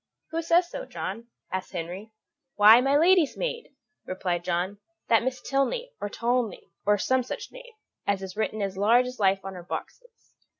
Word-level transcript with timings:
"Who 0.31 0.41
says 0.41 0.67
so, 0.67 0.85
John?" 0.85 1.27
asked 1.51 1.73
Henry. 1.73 2.11
"Why, 2.55 2.81
my 2.81 2.97
lady's 2.97 3.37
maid," 3.37 3.67
replied 4.07 4.43
John; 4.43 4.79
"that 5.09 5.21
Miss 5.21 5.39
Tilney 5.41 5.91
or 6.01 6.09
Tolney, 6.09 6.71
or 6.87 6.97
some 6.97 7.21
such 7.21 7.51
name, 7.51 7.73
as 8.07 8.23
is 8.23 8.35
written 8.35 8.63
as 8.63 8.77
large 8.77 9.05
as 9.05 9.19
life 9.19 9.45
on 9.45 9.53
her 9.53 9.61
boxes. 9.61 10.33